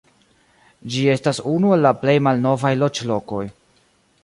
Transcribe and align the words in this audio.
Ĝi 0.93 1.03
estas 1.15 1.41
unu 1.51 1.75
el 1.77 1.85
la 1.87 1.93
plej 2.05 2.17
malnovaj 2.29 2.75
loĝlokoj. 2.85 3.45